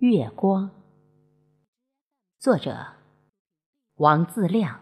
[0.00, 0.70] 月光，
[2.38, 2.86] 作者
[3.96, 4.78] 王自亮，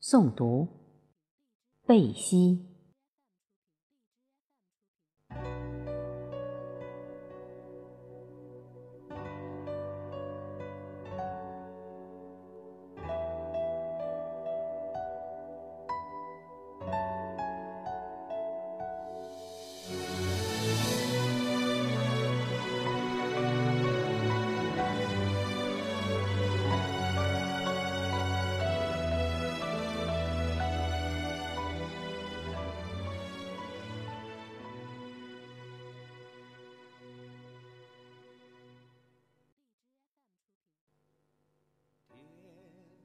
[0.00, 0.66] 诵读
[1.84, 2.75] 贝西。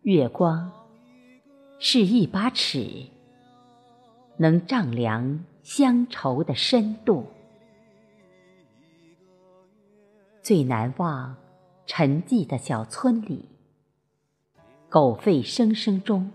[0.03, 0.71] 月光
[1.77, 3.05] 是一把尺，
[4.37, 7.27] 能丈量乡愁的深度。
[10.41, 11.35] 最难忘
[11.85, 13.47] 沉寂的小村里，
[14.89, 16.31] 狗吠声声中，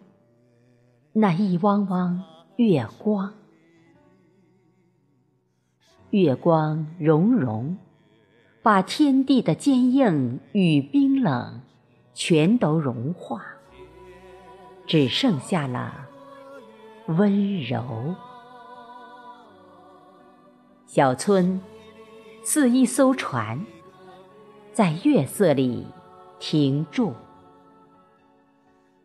[1.13, 2.23] 那一汪汪
[2.55, 3.35] 月光。
[6.11, 7.77] 月光融融，
[8.63, 11.63] 把天地的坚硬与冰冷
[12.15, 13.45] 全都融化。
[14.87, 16.07] 只剩下了
[17.07, 18.15] 温柔。
[20.87, 21.61] 小村
[22.45, 23.67] 似一艘船，
[24.73, 25.87] 在月色里
[26.39, 27.15] 停住。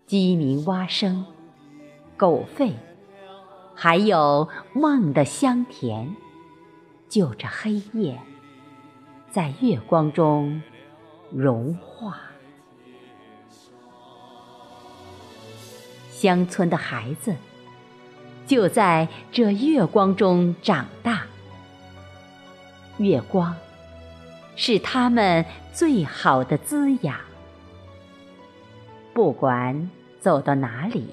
[0.06, 1.26] 鸡鸣蛙声、
[2.18, 2.74] 狗吠，
[3.74, 6.16] 还有梦的香甜，
[7.10, 8.22] 就着黑夜，
[9.30, 10.62] 在月光中
[11.32, 12.31] 融化。
[16.22, 17.36] 乡村的孩子，
[18.46, 21.24] 就在这月光中长大。
[22.98, 23.56] 月光，
[24.56, 27.20] 是他们最好的滋养。
[29.16, 31.08] 不管走到哪里，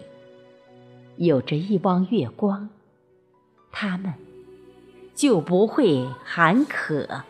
[1.16, 2.68] 有着一汪月光，
[3.72, 4.12] 他们
[5.14, 7.22] 就不会喊渴。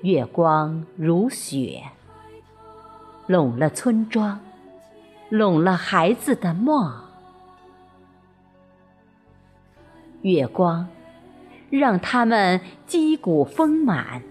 [0.00, 1.82] 月光如雪，
[3.26, 4.40] 拢了村庄。
[5.32, 6.92] 拢了孩子的梦，
[10.20, 10.86] 月光
[11.70, 14.22] 让他们肌骨丰满，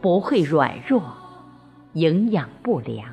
[0.00, 1.02] 不会软弱，
[1.92, 3.06] 营养不良。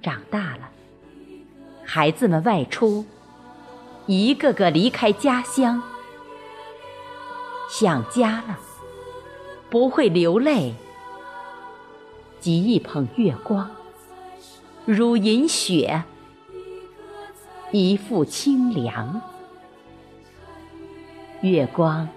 [0.00, 0.70] 长大了，
[1.84, 3.04] 孩子们外出，
[4.06, 5.82] 一个个离开家乡，
[7.68, 8.58] 想家了，
[9.68, 10.74] 不会流泪，
[12.40, 13.75] 集一捧月光。
[14.86, 16.04] 如饮雪，
[17.72, 19.20] 一副清凉。
[21.40, 22.08] 月光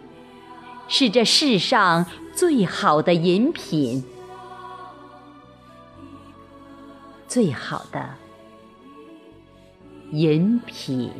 [0.87, 4.03] 是这世上最好的饮品，
[7.27, 8.07] 最好的
[10.11, 11.11] 饮品。